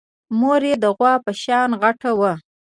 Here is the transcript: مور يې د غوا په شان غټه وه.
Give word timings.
مور 0.39 0.61
يې 0.69 0.75
د 0.83 0.85
غوا 0.95 1.13
په 1.23 1.31
شان 1.41 1.69
غټه 1.81 2.11
وه. 2.19 2.33